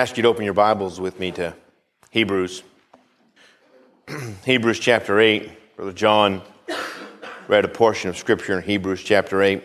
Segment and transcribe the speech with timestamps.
[0.00, 1.54] Ask you to open your Bibles with me to
[2.08, 2.62] Hebrews.
[4.46, 5.76] Hebrews chapter 8.
[5.76, 6.40] Brother John
[7.48, 9.62] read a portion of Scripture in Hebrews chapter 8.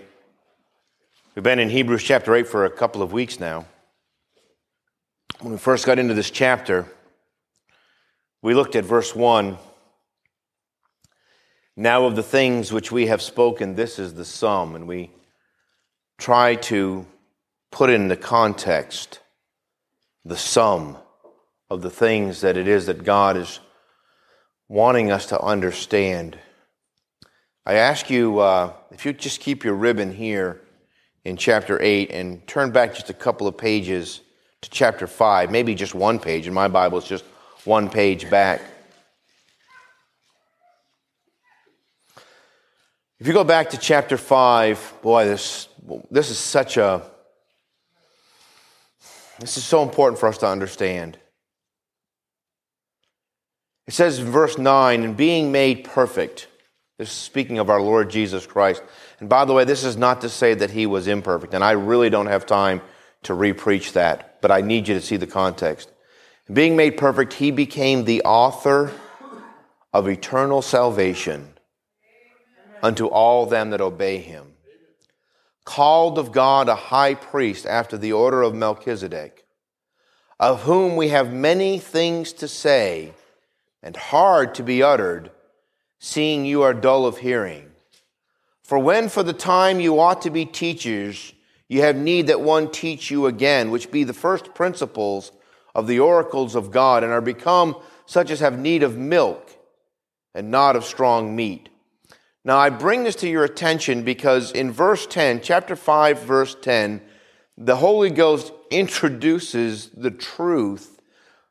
[1.34, 3.66] We've been in Hebrews chapter 8 for a couple of weeks now.
[5.40, 6.86] When we first got into this chapter,
[8.42, 9.58] we looked at verse 1.
[11.78, 14.76] Now, of the things which we have spoken, this is the sum.
[14.76, 15.12] And we
[16.18, 17.06] try to
[17.72, 19.22] put in the context
[20.26, 20.98] the sum
[21.70, 23.60] of the things that it is that God is
[24.68, 26.38] wanting us to understand.
[27.66, 30.62] I ask you uh, if you just keep your ribbon here
[31.24, 34.22] in chapter 8 and turn back just a couple of pages
[34.62, 36.48] to chapter 5, maybe just one page.
[36.48, 37.26] In my Bible, it's just
[37.64, 38.62] one page back.
[43.20, 45.68] If you go back to chapter 5, boy, this,
[46.12, 47.02] this is such a
[49.40, 51.18] this is so important for us to understand.
[53.88, 56.48] It says in verse 9, and being made perfect.
[56.98, 58.82] This is speaking of our Lord Jesus Christ.
[59.20, 61.72] And by the way, this is not to say that he was imperfect, and I
[61.72, 62.82] really don't have time
[63.24, 65.92] to repreach that, but I need you to see the context.
[66.52, 68.92] Being made perfect, he became the author
[69.94, 71.54] of eternal salvation
[72.82, 74.55] unto all them that obey him
[75.66, 79.46] called of God a high priest after the order of Melchizedek,
[80.40, 83.14] of whom we have many things to say
[83.84, 85.32] and hard to be uttered,
[86.00, 87.72] seeing you are dull of hearing.
[88.64, 91.34] For when for the time you ought to be teachers,
[91.68, 95.32] you have need that one teach you again, which be the first principles
[95.74, 97.76] of the oracles of God, and are become
[98.06, 99.52] such as have need of milk
[100.34, 101.70] and not of strong meat.
[102.46, 107.02] Now, I bring this to your attention because in verse 10, chapter 5, verse 10,
[107.58, 111.02] the Holy Ghost introduces the truth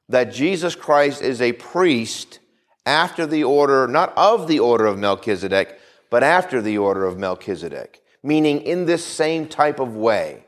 [0.09, 2.39] that Jesus Christ is a priest
[2.87, 8.01] after the order, not of the order of Melchizedek, but after the order of Melchizedek,
[8.23, 10.45] meaning in this same type of way.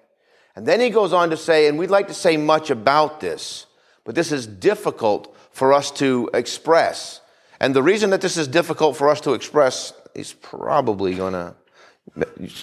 [0.55, 3.67] And then he goes on to say, and we'd like to say much about this,
[4.05, 7.21] but this is difficult for us to express.
[7.59, 11.55] And the reason that this is difficult for us to express he's probably gonna.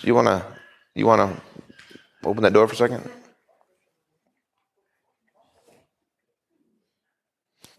[0.02, 0.46] You wanna
[0.96, 1.42] you wanna
[2.24, 3.10] open that door for a second?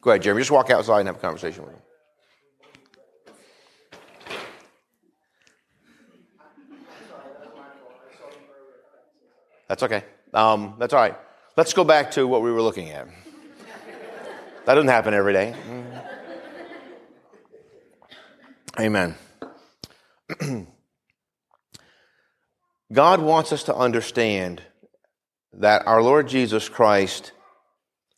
[0.00, 0.42] Go ahead, Jeremy.
[0.42, 1.80] Just walk outside and have a conversation with him.
[9.66, 10.04] That's okay.
[10.34, 11.16] Um, that's all right.
[11.56, 13.08] Let's go back to what we were looking at.
[14.66, 15.54] That doesn't happen every day.
[18.78, 19.14] Amen.
[22.92, 24.62] God wants us to understand
[25.52, 27.32] that our Lord Jesus Christ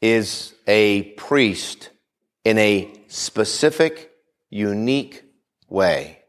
[0.00, 1.90] is a priest
[2.44, 4.10] in a specific,
[4.50, 5.24] unique
[5.68, 6.20] way.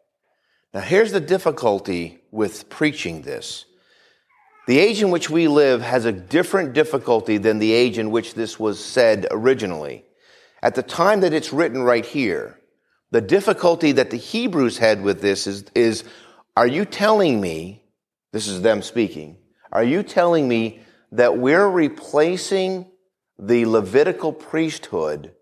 [0.74, 3.66] Now, here's the difficulty with preaching this.
[4.68, 8.34] The age in which we live has a different difficulty than the age in which
[8.34, 10.04] this was said originally.
[10.62, 12.60] At the time that it's written right here,
[13.12, 16.04] the difficulty that the Hebrews had with this is, is
[16.56, 17.84] are you telling me,
[18.34, 19.38] this is them speaking,
[19.72, 20.82] are you telling me
[21.12, 22.88] that we're replacing
[23.40, 25.34] the Levitical priesthood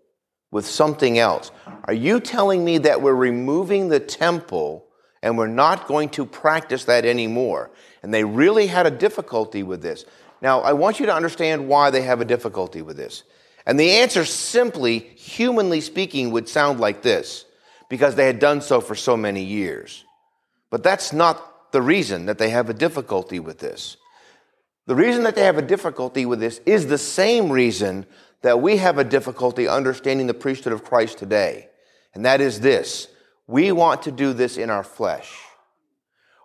[0.50, 1.50] with something else?
[1.84, 4.86] Are you telling me that we're removing the temple
[5.22, 7.70] and we're not going to practice that anymore?
[8.02, 10.04] And they really had a difficulty with this.
[10.42, 13.24] Now, I want you to understand why they have a difficulty with this.
[13.64, 17.45] And the answer, simply, humanly speaking, would sound like this
[17.88, 20.04] because they had done so for so many years.
[20.70, 23.96] But that's not the reason that they have a difficulty with this.
[24.86, 28.06] The reason that they have a difficulty with this is the same reason
[28.42, 31.68] that we have a difficulty understanding the priesthood of Christ today.
[32.14, 33.08] And that is this.
[33.46, 35.32] We want to do this in our flesh.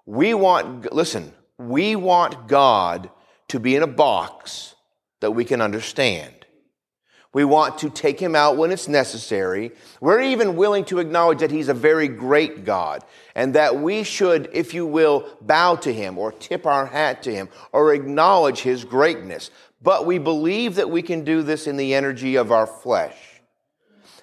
[0.05, 3.09] We want, listen, we want God
[3.49, 4.75] to be in a box
[5.19, 6.40] that we can understand.
[7.33, 9.71] We want to take him out when it's necessary.
[10.01, 13.05] We're even willing to acknowledge that he's a very great God
[13.35, 17.33] and that we should, if you will, bow to him or tip our hat to
[17.33, 19.49] him or acknowledge his greatness.
[19.81, 23.15] But we believe that we can do this in the energy of our flesh.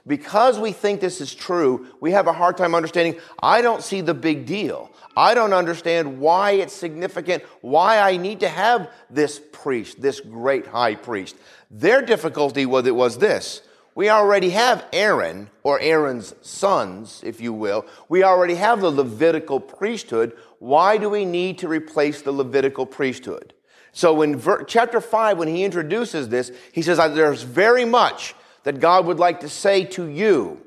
[0.06, 3.20] Because we think this is true, we have a hard time understanding.
[3.42, 4.90] I don't see the big deal.
[5.14, 10.66] I don't understand why it's significant, why I need to have this priest, this great
[10.66, 11.36] high priest.
[11.70, 13.62] Their difficulty was it was this.
[13.94, 17.84] We already have Aaron, or Aaron's sons, if you will.
[18.08, 20.36] We already have the Levitical priesthood.
[20.60, 23.54] Why do we need to replace the Levitical priesthood?
[23.90, 28.78] So in ver- chapter 5, when he introduces this, he says, There's very much that
[28.78, 30.62] God would like to say to you,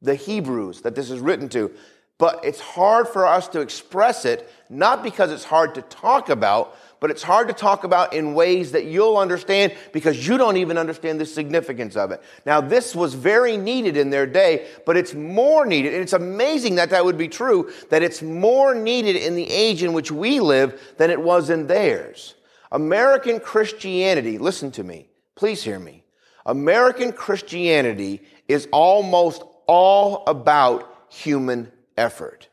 [0.00, 1.72] the Hebrews, that this is written to.
[2.18, 6.76] But it's hard for us to express it, not because it's hard to talk about,
[7.00, 10.76] but it's hard to talk about in ways that you'll understand because you don't even
[10.76, 12.22] understand the significance of it.
[12.44, 15.92] Now, this was very needed in their day, but it's more needed.
[15.94, 19.82] And it's amazing that that would be true, that it's more needed in the age
[19.82, 22.34] in which we live than it was in theirs.
[22.72, 26.04] American Christianity, listen to me, please hear me.
[26.44, 32.48] American Christianity is almost all about human effort.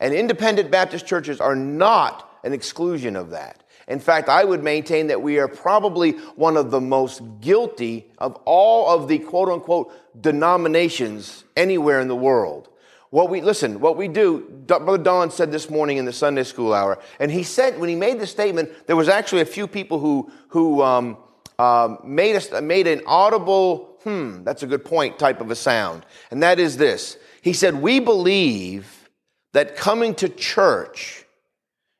[0.00, 3.64] And independent Baptist churches are not an exclusion of that.
[3.88, 8.34] In fact, I would maintain that we are probably one of the most guilty of
[8.44, 12.68] all of the quote unquote denominations anywhere in the world.
[13.10, 16.72] What we, listen, what we do, Brother Don said this morning in the Sunday school
[16.72, 19.98] hour, and he said, when he made the statement, there was actually a few people
[20.00, 21.16] who, who um,
[21.58, 26.04] um, made, a, made an audible, hmm, that's a good point type of a sound.
[26.30, 27.16] And that is this.
[27.42, 29.08] He said, We believe
[29.52, 31.25] that coming to church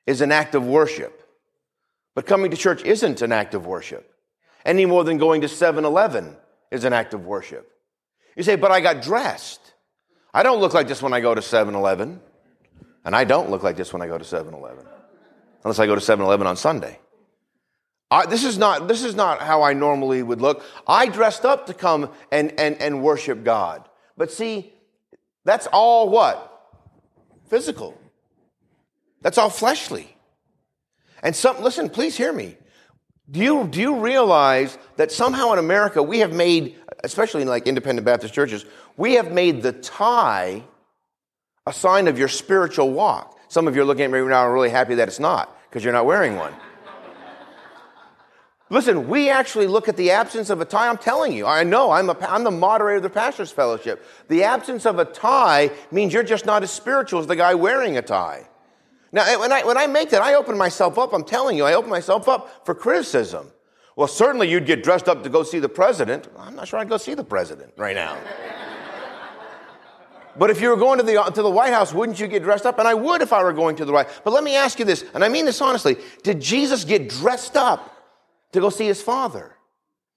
[0.06, 1.22] is an act of worship.
[2.14, 4.10] But coming to church isn't an act of worship,
[4.64, 6.36] any more than going to 7 Eleven
[6.70, 7.70] is an act of worship.
[8.36, 9.60] You say, But I got dressed.
[10.32, 12.20] I don't look like this when I go to 7 Eleven.
[13.04, 14.84] And I don't look like this when I go to 7 Eleven,
[15.62, 16.98] unless I go to 7 Eleven on Sunday.
[18.10, 20.64] I, this, is not, this is not how I normally would look.
[20.86, 23.88] I dressed up to come and, and, and worship God.
[24.16, 24.72] But see,
[25.44, 26.52] that's all what?
[27.48, 27.96] Physical.
[29.26, 30.16] That's all fleshly.
[31.20, 32.56] And some, listen, please hear me.
[33.28, 37.66] Do you, do you realize that somehow in America we have made, especially in like
[37.66, 38.64] independent Baptist churches,
[38.96, 40.62] we have made the tie
[41.66, 43.36] a sign of your spiritual walk?
[43.48, 45.58] Some of you are looking at me right now and really happy that it's not
[45.68, 46.54] because you're not wearing one.
[48.70, 50.88] Listen, we actually look at the absence of a tie.
[50.88, 54.06] I'm telling you, I know, I'm, a, I'm the moderator of the Pastor's Fellowship.
[54.28, 57.96] The absence of a tie means you're just not as spiritual as the guy wearing
[57.96, 58.46] a tie.
[59.12, 61.12] Now, when I, when I make that, I open myself up.
[61.12, 63.50] I'm telling you, I open myself up for criticism.
[63.94, 66.28] Well, certainly you'd get dressed up to go see the president.
[66.38, 68.18] I'm not sure I'd go see the president right now.
[70.38, 72.66] but if you were going to the, to the White House, wouldn't you get dressed
[72.66, 72.78] up?
[72.78, 74.84] And I would if I were going to the White But let me ask you
[74.84, 75.96] this, and I mean this honestly.
[76.22, 77.90] Did Jesus get dressed up
[78.52, 79.56] to go see his father?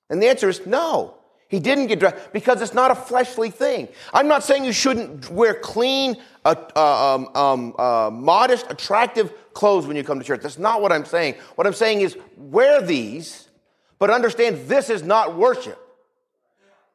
[0.10, 1.19] And the answer is no.
[1.50, 3.88] He didn't get dressed because it's not a fleshly thing.
[4.14, 9.88] I'm not saying you shouldn't wear clean, uh, uh, um, um, uh, modest, attractive clothes
[9.88, 10.42] when you come to church.
[10.42, 11.36] That's not what I'm saying.
[11.56, 13.50] What I'm saying is wear these,
[13.98, 15.78] but understand this is not worship.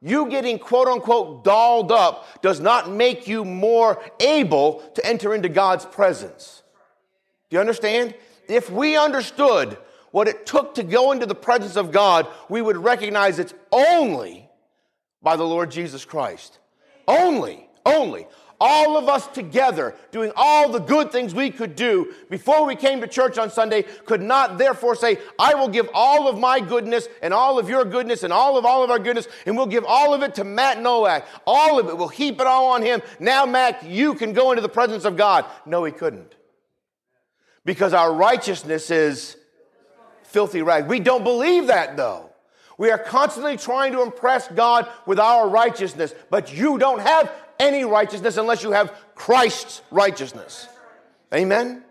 [0.01, 5.49] You getting quote unquote dolled up does not make you more able to enter into
[5.49, 6.63] God's presence.
[7.51, 8.15] Do you understand?
[8.47, 9.79] If we understood
[10.13, 14.44] what it took to go into the presence of God, we would recognize it's only
[15.25, 16.59] by the Lord Jesus Christ.
[17.09, 18.27] Only, only.
[18.61, 23.01] All of us together doing all the good things we could do before we came
[23.01, 27.09] to church on Sunday could not therefore say, I will give all of my goodness
[27.21, 29.85] and all of your goodness and all of all of our goodness and we'll give
[29.85, 31.27] all of it to Matt Nowak.
[31.47, 31.99] All of it.
[31.99, 33.03] We'll heap it all on him.
[33.19, 35.45] Now, Matt, you can go into the presence of God.
[35.67, 36.35] No, he couldn't.
[37.65, 39.37] Because our righteousness is
[40.23, 40.87] filthy rags.
[40.87, 42.31] We don't believe that though.
[42.77, 47.85] We are constantly trying to impress God with our righteousness, but you don't have any
[47.85, 50.69] righteousness unless you have Christ's righteousness.
[51.33, 51.85] Amen?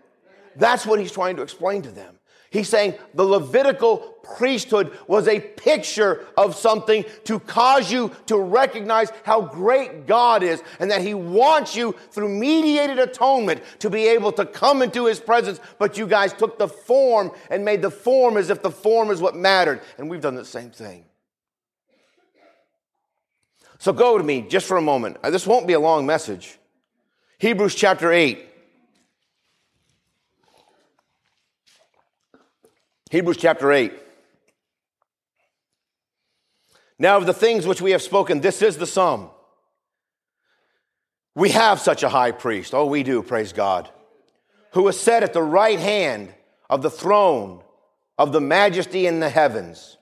[0.56, 2.13] That's what he's trying to explain to them.
[2.54, 9.10] He's saying the Levitical priesthood was a picture of something to cause you to recognize
[9.24, 14.30] how great God is and that He wants you through mediated atonement to be able
[14.30, 15.58] to come into His presence.
[15.80, 19.20] But you guys took the form and made the form as if the form is
[19.20, 19.80] what mattered.
[19.98, 21.06] And we've done the same thing.
[23.80, 25.20] So go to me just for a moment.
[25.24, 26.56] This won't be a long message.
[27.38, 28.48] Hebrews chapter 8.
[33.14, 33.92] Hebrews chapter 8.
[36.98, 39.30] Now, of the things which we have spoken, this is the sum.
[41.36, 42.74] We have such a high priest.
[42.74, 43.88] Oh, we do, praise God.
[44.72, 46.34] Who is set at the right hand
[46.68, 47.62] of the throne
[48.18, 49.96] of the majesty in the heavens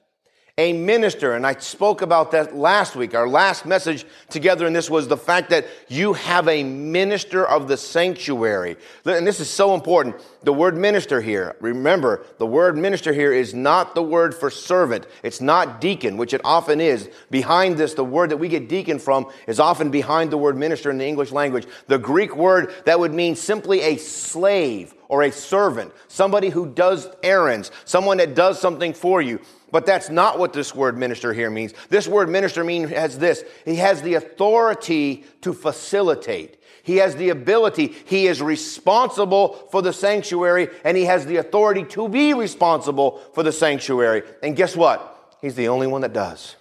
[0.58, 3.14] a minister, and I spoke about that last week.
[3.14, 7.68] Our last message together in this was the fact that you have a minister of
[7.68, 8.76] the sanctuary.
[9.06, 10.16] And this is so important.
[10.42, 15.06] The word minister here, remember, the word minister here is not the word for servant.
[15.22, 17.08] It's not deacon, which it often is.
[17.30, 20.90] Behind this, the word that we get deacon from is often behind the word minister
[20.90, 21.66] in the English language.
[21.86, 27.08] The Greek word that would mean simply a slave or a servant, somebody who does
[27.22, 29.40] errands, someone that does something for you.
[29.72, 31.72] But that's not what this word minister here means.
[31.88, 33.42] This word minister means has this.
[33.64, 36.62] He has the authority to facilitate.
[36.82, 37.86] He has the ability.
[38.04, 43.42] He is responsible for the sanctuary and he has the authority to be responsible for
[43.42, 44.22] the sanctuary.
[44.42, 45.36] And guess what?
[45.40, 46.56] He's the only one that does.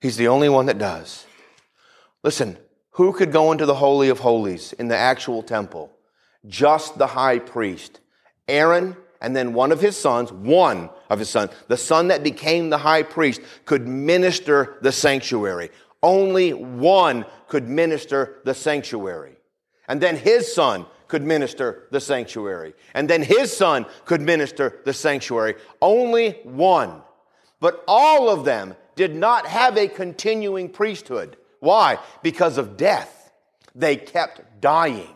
[0.00, 1.26] He's the only one that does.
[2.22, 2.56] Listen,
[2.90, 5.90] who could go into the Holy of Holies in the actual temple?
[6.46, 7.98] Just the high priest.
[8.46, 12.70] Aaron and then one of his sons, one of his sons, the son that became
[12.70, 15.70] the high priest, could minister the sanctuary.
[16.02, 19.36] Only one could minister the sanctuary.
[19.88, 22.74] And then his son could minister the sanctuary.
[22.94, 25.54] And then his son could minister the sanctuary.
[25.80, 27.02] Only one.
[27.60, 31.36] But all of them did not have a continuing priesthood.
[31.60, 31.98] Why?
[32.22, 33.32] Because of death.
[33.74, 35.15] They kept dying.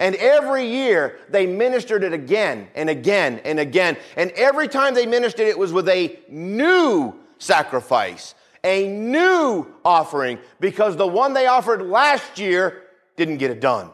[0.00, 3.96] And every year they ministered it again and again and again.
[4.16, 10.96] And every time they ministered it was with a new sacrifice, a new offering, because
[10.96, 12.82] the one they offered last year
[13.16, 13.86] didn't get it done.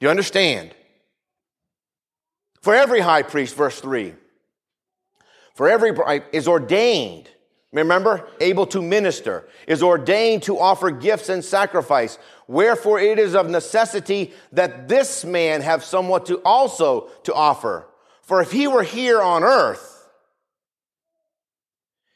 [0.00, 0.74] Do you understand?
[2.62, 4.14] For every high priest, verse 3,
[5.54, 5.92] for every
[6.32, 7.28] is ordained
[7.72, 12.18] Remember, able to minister, is ordained to offer gifts and sacrifice.
[12.46, 17.86] Wherefore it is of necessity that this man have somewhat to also to offer.
[18.22, 20.08] For if he were here on earth,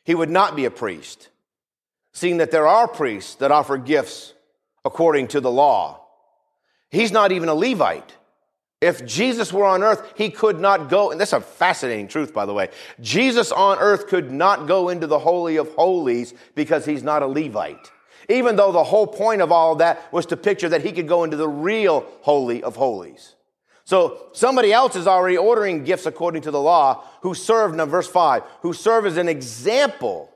[0.04, 1.28] he would not be a priest,
[2.12, 4.32] seeing that there are priests that offer gifts
[4.84, 6.00] according to the law.
[6.90, 8.16] He's not even a Levite.
[8.82, 12.44] If Jesus were on earth, he could not go, and that's a fascinating truth, by
[12.44, 12.68] the way.
[13.00, 17.26] Jesus on earth could not go into the Holy of Holies because he's not a
[17.28, 17.92] Levite.
[18.28, 21.06] Even though the whole point of all of that was to picture that he could
[21.06, 23.36] go into the real Holy of Holies.
[23.84, 28.08] So somebody else is already ordering gifts according to the law who served, now verse
[28.08, 30.28] 5, who serve as an example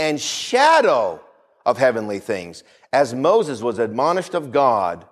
[0.00, 1.20] and shadow
[1.64, 5.06] of heavenly things, as Moses was admonished of God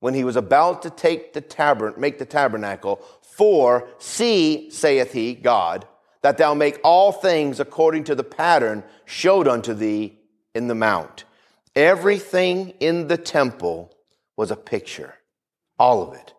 [0.00, 5.34] when he was about to take the tabern- make the tabernacle, for see, saith he,
[5.34, 5.86] God,
[6.22, 10.18] that thou make all things according to the pattern showed unto thee
[10.54, 11.24] in the mount.
[11.76, 13.94] Everything in the temple
[14.36, 15.14] was a picture,
[15.78, 16.34] all of it.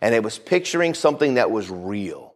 [0.00, 2.34] And it was picturing something that was real.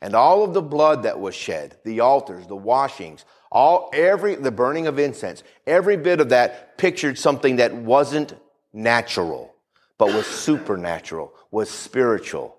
[0.00, 4.50] And all of the blood that was shed, the altars, the washings, all every the
[4.50, 8.34] burning of incense, every bit of that pictured something that wasn't
[8.72, 9.53] natural
[9.98, 12.56] but was supernatural, was spiritual.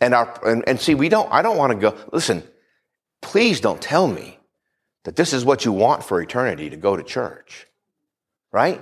[0.00, 2.42] And our and, and see, we don't, I don't want to go, listen,
[3.20, 4.38] please don't tell me
[5.04, 7.66] that this is what you want for eternity to go to church.
[8.52, 8.80] Right?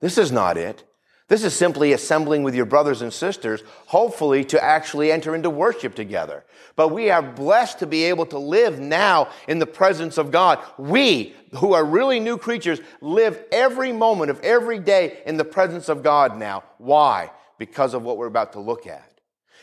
[0.00, 0.84] This is not it.
[1.28, 5.94] This is simply assembling with your brothers and sisters, hopefully to actually enter into worship
[5.94, 6.44] together.
[6.76, 10.58] But we are blessed to be able to live now in the presence of God.
[10.78, 15.88] We, who are really new creatures, live every moment of every day in the presence
[15.88, 16.64] of God now.
[16.78, 17.30] Why?
[17.58, 19.11] Because of what we're about to look at.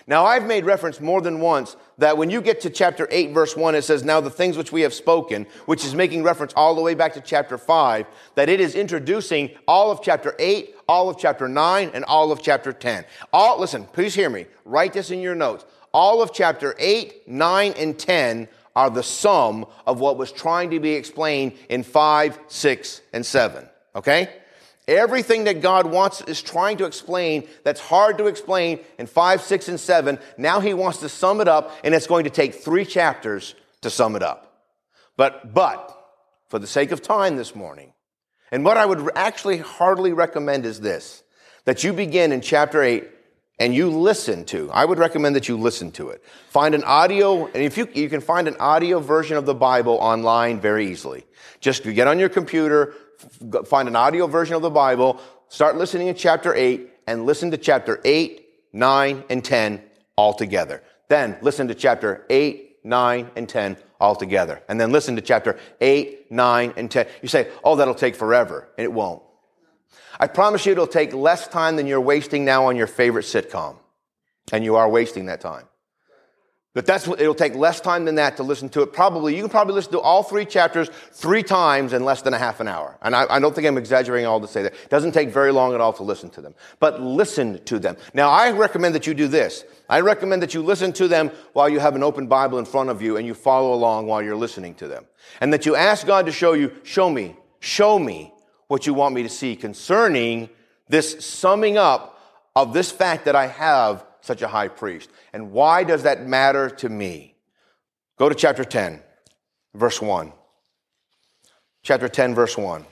[0.09, 3.55] Now, I've made reference more than once that when you get to chapter 8, verse
[3.55, 6.73] 1, it says, Now the things which we have spoken, which is making reference all
[6.73, 11.09] the way back to chapter 5, that it is introducing all of chapter 8, all
[11.09, 13.05] of chapter 9, and all of chapter 10.
[13.31, 14.47] All, listen, please hear me.
[14.65, 15.63] Write this in your notes.
[15.93, 20.79] All of chapter 8, 9, and 10 are the sum of what was trying to
[20.79, 23.69] be explained in 5, 6, and 7.
[23.95, 24.29] Okay?
[24.89, 29.67] Everything that God wants is trying to explain that's hard to explain in 5, 6,
[29.69, 30.17] and 7.
[30.35, 33.91] Now he wants to sum it up, and it's going to take three chapters to
[33.91, 34.63] sum it up.
[35.15, 35.95] But, but,
[36.47, 37.93] for the sake of time this morning,
[38.51, 41.21] and what I would actually hardly recommend is this
[41.65, 43.07] that you begin in chapter 8
[43.59, 44.71] and you listen to.
[44.71, 46.23] I would recommend that you listen to it.
[46.47, 49.99] Find an audio, and if you, you can find an audio version of the Bible
[50.01, 51.27] online very easily.
[51.59, 52.95] Just get on your computer,
[53.65, 57.57] find an audio version of the Bible, start listening in chapter 8, and listen to
[57.57, 59.81] chapter 8, 9, and 10
[60.15, 60.83] all together.
[61.07, 64.61] Then listen to chapter 8, 9, and 10 all together.
[64.69, 67.07] And then listen to chapter 8, 9, and 10.
[67.21, 68.69] You say, oh, that'll take forever.
[68.77, 69.23] And it won't.
[70.19, 73.77] I promise you it'll take less time than you're wasting now on your favorite sitcom.
[74.51, 75.65] And you are wasting that time.
[76.79, 78.93] But that's what, it'll take less time than that to listen to it.
[78.93, 82.37] Probably, you can probably listen to all three chapters three times in less than a
[82.37, 82.97] half an hour.
[83.01, 84.71] And I, I don't think I'm exaggerating all to say that.
[84.71, 86.55] It doesn't take very long at all to listen to them.
[86.79, 87.97] But listen to them.
[88.13, 89.65] Now, I recommend that you do this.
[89.89, 92.89] I recommend that you listen to them while you have an open Bible in front
[92.89, 95.03] of you and you follow along while you're listening to them.
[95.41, 98.33] And that you ask God to show you, show me, show me
[98.69, 100.47] what you want me to see concerning
[100.87, 102.21] this summing up
[102.55, 105.09] of this fact that I have such a high priest.
[105.33, 107.35] And why does that matter to me?
[108.17, 109.01] Go to chapter 10,
[109.73, 110.33] verse 1.
[111.83, 112.85] Chapter 10, verse 1.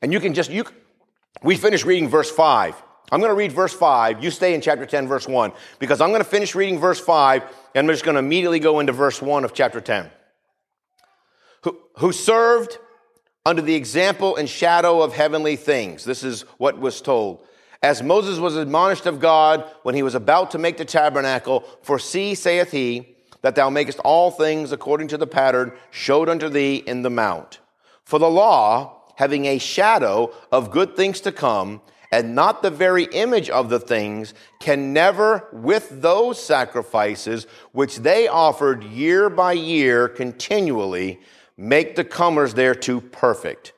[0.00, 0.64] And you can just, you,
[1.42, 2.82] we finished reading verse 5.
[3.10, 4.22] I'm going to read verse 5.
[4.22, 7.42] You stay in chapter 10, verse 1, because I'm going to finish reading verse 5,
[7.74, 10.10] and I'm just going to immediately go into verse 1 of chapter 10.
[11.64, 12.78] Who, who served
[13.44, 16.04] under the example and shadow of heavenly things.
[16.04, 17.44] This is what was told.
[17.82, 21.98] As Moses was admonished of God when he was about to make the tabernacle, for
[21.98, 26.76] see, saith he, that thou makest all things according to the pattern showed unto thee
[26.76, 27.58] in the mount.
[28.04, 31.82] For the law, having a shadow of good things to come,
[32.12, 38.28] and not the very image of the things, can never, with those sacrifices which they
[38.28, 41.18] offered year by year continually,
[41.56, 43.72] make the comers thereto perfect.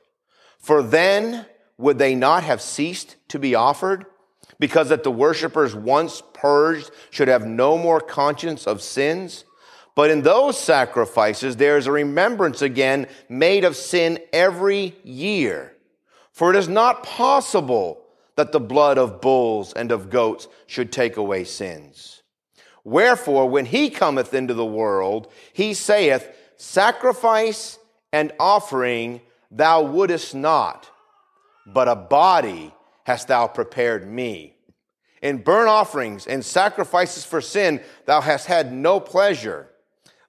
[0.59, 1.45] For then
[1.77, 4.05] would they not have ceased to be offered?
[4.59, 9.43] Because that the worshippers once purged should have no more conscience of sins?
[9.95, 15.73] But in those sacrifices, there is a remembrance again made of sin every year.
[16.31, 18.01] For it is not possible
[18.35, 22.23] that the blood of bulls and of goats should take away sins.
[22.83, 27.77] Wherefore, when he cometh into the world, he saith, Sacrifice
[28.11, 29.21] and offering
[29.51, 30.89] thou wouldest not,
[31.65, 34.55] but a body hast thou prepared me.
[35.21, 39.69] In burnt offerings and sacrifices for sin thou hast had no pleasure.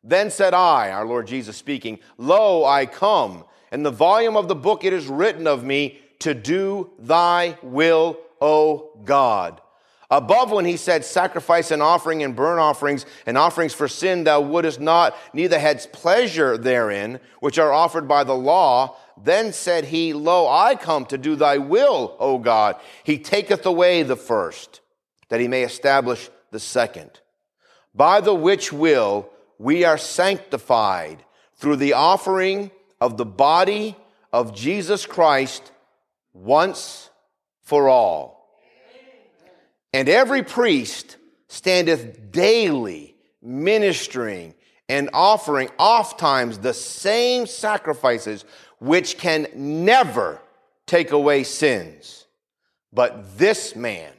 [0.02, 3.45] Then said I, our Lord Jesus speaking, Lo, I come.
[3.73, 8.18] In the volume of the book it is written of me to do thy will,
[8.40, 9.61] O God.
[10.11, 14.41] Above when he said, Sacrifice and offering and burnt offerings and offerings for sin thou
[14.41, 18.97] wouldest not, neither hadst pleasure therein, which are offered by the law.
[19.23, 22.76] Then said he, Lo, I come to do thy will, O God.
[23.02, 24.80] He taketh away the first,
[25.28, 27.21] that he may establish the second.
[27.95, 29.28] By the which will
[29.59, 31.25] we are sanctified
[31.57, 33.97] through the offering of the body
[34.33, 35.73] of Jesus Christ
[36.33, 37.11] once
[37.63, 38.36] for all.
[39.97, 41.17] And every priest
[41.49, 44.52] standeth daily ministering
[44.91, 48.45] and offering oft times the same sacrifices
[48.78, 50.39] which can never
[50.85, 52.26] take away sins.
[52.93, 54.13] But this man,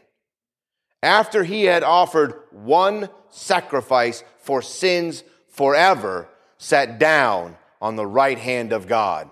[1.04, 8.74] after he had offered one sacrifice for sins forever, sat down on the right hand
[8.74, 9.30] of God.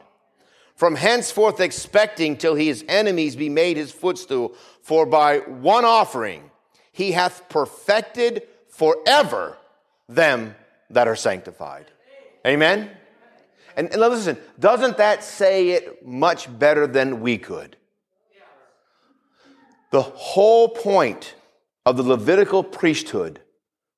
[0.76, 6.52] From henceforth expecting till his enemies be made his footstool, for by one offering
[6.92, 9.58] he hath perfected forever
[10.08, 10.56] them
[10.90, 11.92] that are sanctified.
[12.46, 12.92] Amen?
[13.76, 17.78] And, and listen, doesn't that say it much better than we could?
[19.92, 21.36] The whole point
[21.86, 23.40] of the Levitical priesthood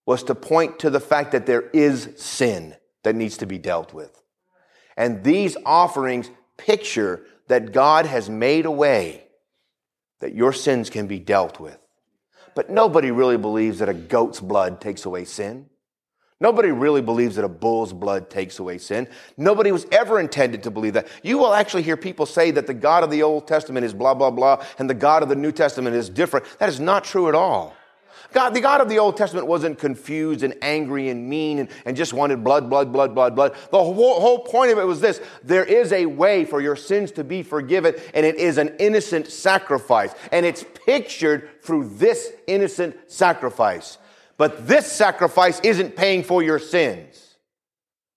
[0.05, 3.93] was to point to the fact that there is sin that needs to be dealt
[3.93, 4.21] with.
[4.95, 9.23] And these offerings picture that God has made a way
[10.19, 11.77] that your sins can be dealt with.
[12.55, 15.69] But nobody really believes that a goat's blood takes away sin.
[16.39, 19.07] Nobody really believes that a bull's blood takes away sin.
[19.37, 21.07] Nobody was ever intended to believe that.
[21.23, 24.13] You will actually hear people say that the God of the Old Testament is blah,
[24.13, 26.45] blah, blah, and the God of the New Testament is different.
[26.59, 27.75] That is not true at all.
[28.33, 31.95] God, the God of the Old Testament wasn't confused and angry and mean and, and
[31.95, 33.53] just wanted blood, blood, blood, blood, blood.
[33.71, 37.11] The whole, whole point of it was this there is a way for your sins
[37.13, 40.13] to be forgiven, and it is an innocent sacrifice.
[40.31, 43.97] And it's pictured through this innocent sacrifice.
[44.37, 47.35] But this sacrifice isn't paying for your sins.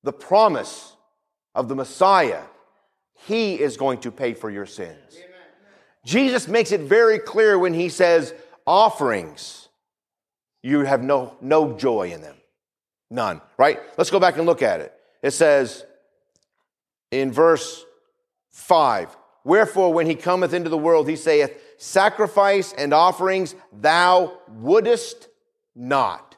[0.03, 0.97] The promise
[1.55, 2.43] of the Messiah,
[3.27, 4.97] He is going to pay for your sins.
[6.05, 8.35] Jesus makes it very clear when He says,
[8.67, 9.60] offerings
[10.62, 12.37] you have no, no joy in them.
[13.11, 13.81] None, right?
[13.99, 14.94] Let's go back and look at it.
[15.23, 15.85] It says
[17.11, 17.85] in verse
[18.51, 25.29] 5 Wherefore, when he cometh into the world, he saith, Sacrifice and offerings thou wouldest
[25.75, 26.37] not.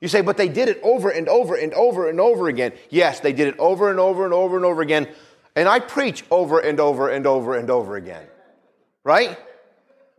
[0.00, 2.72] You say, but they did it over and over and over and over again.
[2.88, 5.08] Yes, they did it over and over and over and over again.
[5.54, 8.26] And I preach over and over and over and over again.
[9.04, 9.38] Right?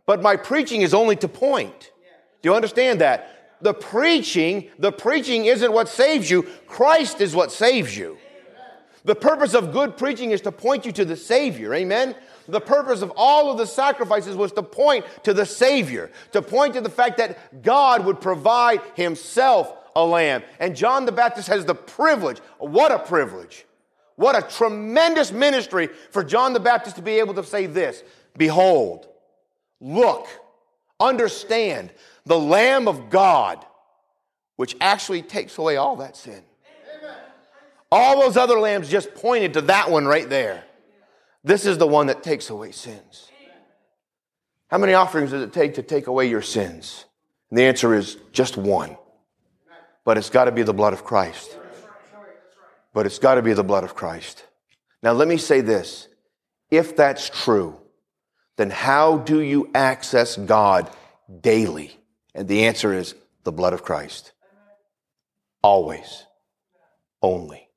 [0.06, 1.91] But my preaching is only to point.
[2.42, 3.58] Do you understand that?
[3.62, 6.42] The preaching, the preaching isn't what saves you.
[6.66, 8.18] Christ is what saves you.
[9.04, 11.74] The purpose of good preaching is to point you to the Savior.
[11.74, 12.14] Amen?
[12.48, 16.74] The purpose of all of the sacrifices was to point to the Savior, to point
[16.74, 20.42] to the fact that God would provide Himself a lamb.
[20.58, 22.38] And John the Baptist has the privilege.
[22.58, 23.64] What a privilege.
[24.16, 28.02] What a tremendous ministry for John the Baptist to be able to say this
[28.36, 29.08] Behold,
[29.80, 30.28] look,
[31.00, 31.92] understand
[32.24, 33.64] the Lamb of God,
[34.56, 36.42] which actually takes away all that sin.
[37.90, 40.64] All those other lambs just pointed to that one right there.
[41.44, 43.28] This is the one that takes away sins.
[44.68, 47.04] How many offerings does it take to take away your sins?
[47.50, 48.96] And the answer is just one.
[50.04, 51.58] But it's got to be the blood of Christ.
[52.94, 54.44] But it's got to be the blood of Christ.
[55.02, 56.08] Now, let me say this.
[56.70, 57.78] If that's true,
[58.56, 60.90] then how do you access God
[61.42, 61.98] daily?
[62.34, 63.14] And the answer is
[63.44, 64.32] the blood of Christ.
[65.62, 66.24] Always.
[67.20, 67.68] Only.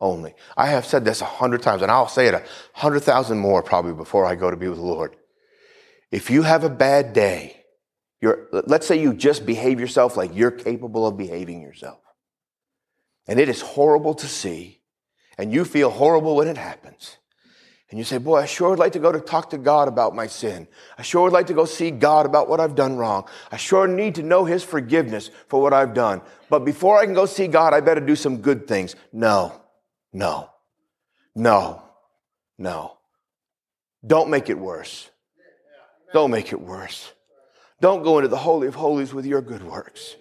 [0.00, 0.34] Only.
[0.56, 3.62] I have said this a hundred times, and I'll say it a hundred thousand more
[3.62, 5.16] probably before I go to be with the Lord.
[6.10, 7.64] If you have a bad day,
[8.20, 12.00] you're, let's say you just behave yourself like you're capable of behaving yourself.
[13.26, 14.80] And it is horrible to see,
[15.38, 17.16] and you feel horrible when it happens.
[17.94, 20.16] And you say, Boy, I sure would like to go to talk to God about
[20.16, 20.66] my sin.
[20.98, 23.28] I sure would like to go see God about what I've done wrong.
[23.52, 26.20] I sure need to know His forgiveness for what I've done.
[26.50, 28.96] But before I can go see God, I better do some good things.
[29.12, 29.62] No,
[30.12, 30.50] no,
[31.36, 31.84] no,
[32.58, 32.96] no.
[34.04, 35.08] Don't make it worse.
[36.12, 37.12] Don't make it worse.
[37.80, 40.16] Don't go into the Holy of Holies with your good works.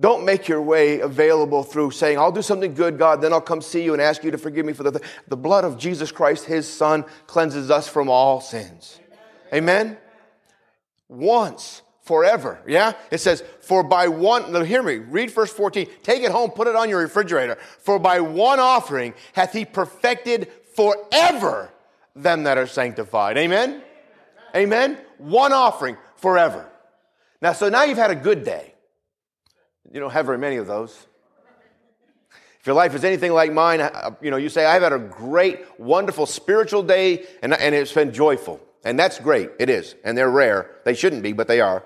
[0.00, 3.60] Don't make your way available through saying, I'll do something good, God, then I'll come
[3.60, 5.04] see you and ask you to forgive me for the th-.
[5.26, 9.00] The blood of Jesus Christ, his son, cleanses us from all sins.
[9.52, 9.96] Amen?
[11.08, 12.60] Once, forever.
[12.66, 12.92] Yeah?
[13.10, 16.68] It says, for by one, now hear me, read verse 14, take it home, put
[16.68, 17.56] it on your refrigerator.
[17.80, 21.70] For by one offering hath he perfected forever
[22.14, 23.36] them that are sanctified.
[23.36, 23.82] Amen?
[24.54, 24.96] Amen?
[25.18, 26.70] One offering forever.
[27.42, 28.74] Now, so now you've had a good day.
[29.92, 31.06] You don't have very many of those.
[32.60, 34.98] If your life is anything like mine, uh, you know, you say, I've had a
[34.98, 38.60] great, wonderful spiritual day and, and it's been joyful.
[38.84, 39.50] And that's great.
[39.58, 39.94] It is.
[40.04, 40.70] And they're rare.
[40.84, 41.84] They shouldn't be, but they are.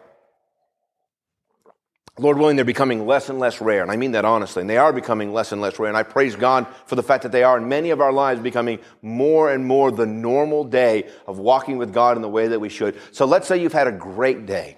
[2.19, 3.83] Lord willing, they're becoming less and less rare.
[3.83, 4.61] And I mean that honestly.
[4.61, 5.89] And they are becoming less and less rare.
[5.89, 8.41] And I praise God for the fact that they are in many of our lives
[8.41, 12.61] becoming more and more the normal day of walking with God in the way that
[12.61, 12.99] we should.
[13.13, 14.77] So let's say you've had a great day.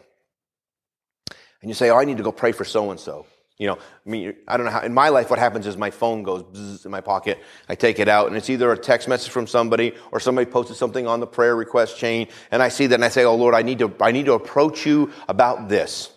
[1.65, 3.25] And you say, Oh, I need to go pray for so and so.
[3.57, 5.91] You know, I mean, I don't know how, in my life, what happens is my
[5.91, 7.39] phone goes in my pocket.
[7.71, 10.77] I take it out, and it's either a text message from somebody or somebody posted
[10.77, 13.55] something on the prayer request chain, and I see that and I say, Oh Lord,
[13.55, 16.13] I need to, I need to approach you about this.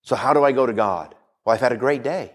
[0.00, 1.14] So how do I go to God?
[1.44, 2.32] Well, I've had a great day.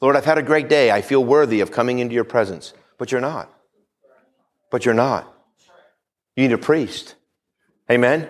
[0.00, 0.90] Lord, I've had a great day.
[0.90, 2.74] I feel worthy of coming into your presence.
[2.98, 3.52] But you're not.
[4.72, 5.32] But you're not.
[6.34, 7.14] You need a priest.
[7.88, 8.28] Amen?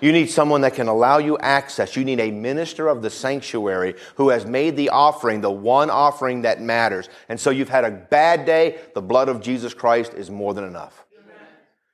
[0.00, 1.96] You need someone that can allow you access.
[1.96, 6.42] You need a minister of the sanctuary who has made the offering the one offering
[6.42, 7.08] that matters.
[7.28, 10.64] And so you've had a bad day, the blood of Jesus Christ is more than
[10.64, 11.04] enough.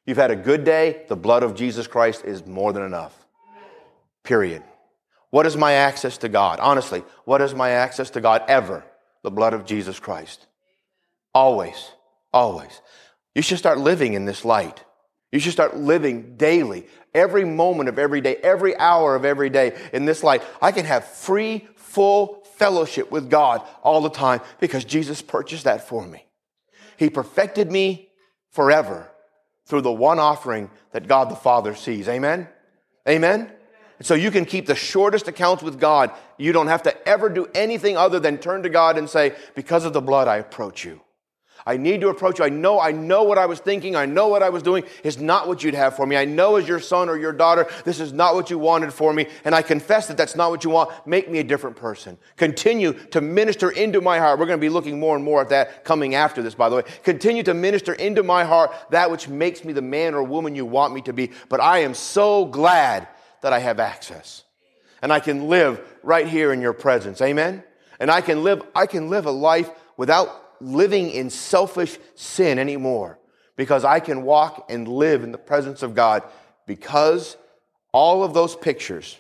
[0.07, 3.17] You've had a good day, the blood of Jesus Christ is more than enough.
[4.25, 4.63] Period.
[5.31, 6.61] What is my access to God?
[6.61, 8.85] Honestly, what is my access to God ever?
[9.23, 10.47] The blood of Jesus Christ.
[11.35, 11.91] Always.
[12.33, 12.81] Always.
[13.35, 14.85] You should start living in this light.
[15.31, 19.79] You should start living daily, every moment of every day, every hour of every day
[19.93, 20.45] in this life.
[20.61, 25.89] I can have free, full fellowship with God all the time because Jesus purchased that
[25.89, 26.27] for me.
[26.97, 28.09] He perfected me
[28.51, 29.11] forever
[29.67, 32.09] through the one offering that God the Father sees.
[32.09, 32.49] Amen?
[33.09, 33.51] Amen?
[33.99, 36.11] And so you can keep the shortest accounts with God.
[36.37, 39.85] You don't have to ever do anything other than turn to God and say, because
[39.85, 41.01] of the blood, I approach you.
[41.67, 42.45] I need to approach you.
[42.45, 43.95] I know, I know what I was thinking.
[43.95, 46.17] I know what I was doing is not what you'd have for me.
[46.17, 49.13] I know as your son or your daughter, this is not what you wanted for
[49.13, 49.27] me.
[49.45, 50.91] And I confess that that's not what you want.
[51.07, 52.19] Make me a different person.
[52.37, 54.39] Continue to minister into my heart.
[54.39, 56.77] We're going to be looking more and more at that coming after this, by the
[56.77, 56.83] way.
[57.05, 60.67] Continue to minister into my heart that which makes me the man or woman you
[60.67, 61.31] want me to be.
[61.49, 63.07] But I am so glad
[63.43, 64.45] that I have access.
[65.03, 67.21] And I can live right here in your presence.
[67.21, 67.63] Amen?
[68.01, 73.19] And I can live, I can live a life without living in selfish sin anymore
[73.57, 76.23] because I can walk and live in the presence of God
[76.67, 77.37] because
[77.93, 79.19] all of those pictures,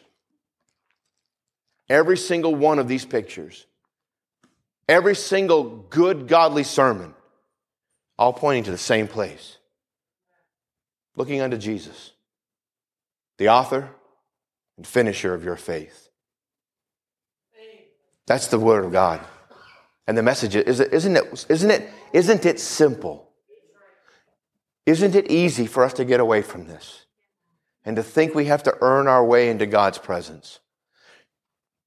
[1.89, 3.67] every single one of these pictures,
[4.89, 7.15] every single good godly sermon,
[8.19, 9.59] all pointing to the same place.
[11.15, 12.13] Looking unto Jesus,
[13.37, 13.91] the author
[14.79, 16.09] and finisher of your faith.
[18.27, 19.21] That's the word of God.
[20.07, 23.31] And the message is, isn't it, isn't it, isn't it simple?
[24.85, 27.07] Isn't it easy for us to get away from this
[27.85, 30.59] and to think we have to earn our way into God's presence?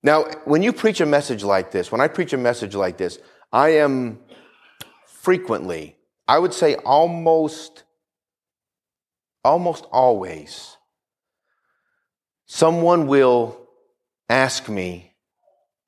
[0.01, 3.19] Now, when you preach a message like this, when I preach a message like this,
[3.51, 4.19] I am
[5.08, 5.97] frequently,
[6.28, 7.84] I would say almost
[9.45, 10.75] almost always,
[12.47, 13.69] someone will
[14.28, 15.13] ask me,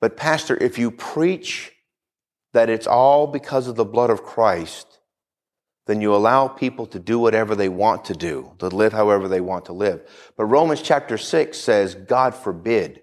[0.00, 1.72] but Pastor, if you preach
[2.58, 4.98] that it's all because of the blood of Christ,
[5.86, 9.40] then you allow people to do whatever they want to do, to live however they
[9.40, 10.00] want to live.
[10.36, 13.02] But Romans chapter 6 says, God forbid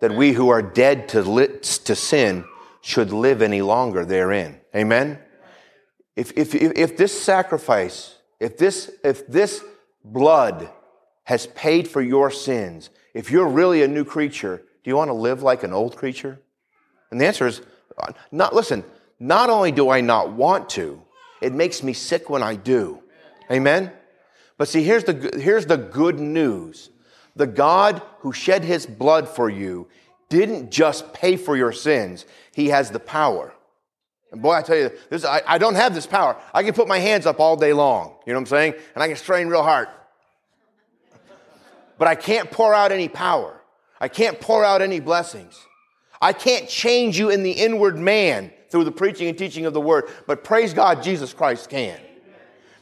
[0.00, 2.44] that we who are dead to, li- to sin
[2.82, 4.60] should live any longer therein.
[4.76, 5.18] Amen?
[6.14, 9.64] If, if, if this sacrifice, if this, if this
[10.04, 10.68] blood
[11.24, 15.14] has paid for your sins, if you're really a new creature, do you want to
[15.14, 16.38] live like an old creature?
[17.10, 17.62] And the answer is
[18.30, 18.84] not, listen,
[19.18, 21.00] not only do I not want to,
[21.40, 23.02] it makes me sick when I do.
[23.50, 23.92] Amen?
[24.58, 26.90] But see, here's the, here's the good news.
[27.34, 29.88] The God who shed his blood for you
[30.28, 32.24] didn't just pay for your sins,
[32.54, 33.52] he has the power.
[34.30, 36.36] And boy, I tell you, this, I, I don't have this power.
[36.54, 38.74] I can put my hands up all day long, you know what I'm saying?
[38.94, 39.88] And I can strain real hard.
[41.98, 43.60] But I can't pour out any power.
[44.00, 45.60] I can't pour out any blessings.
[46.22, 49.80] I can't change you in the inward man through the preaching and teaching of the
[49.80, 52.00] word, but praise God, Jesus Christ can.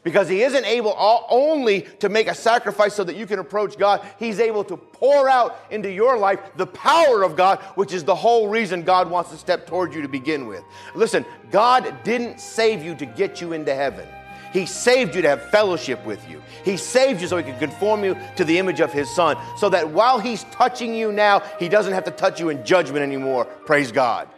[0.03, 3.76] Because he isn't able all, only to make a sacrifice so that you can approach
[3.76, 8.05] God, he's able to pour out into your life the power of God, which is
[8.05, 10.62] the whole reason God wants to step toward you to begin with.
[10.94, 14.07] Listen, God didn't save you to get you into heaven.
[14.53, 16.43] He saved you to have fellowship with you.
[16.65, 19.69] He saved you so He could conform you to the image of His Son, so
[19.71, 23.45] that while He's touching you now, He doesn't have to touch you in judgment anymore.
[23.45, 24.29] Praise God.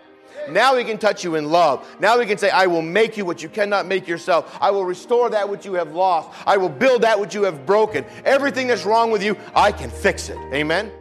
[0.49, 1.87] Now He can touch you in love.
[2.01, 4.59] Now He can say, I will make you what you cannot make yourself.
[4.61, 6.31] I will restore that which you have lost.
[6.47, 8.05] I will build that which you have broken.
[8.25, 10.39] Everything that's wrong with you, I can fix it.
[10.53, 10.93] Amen.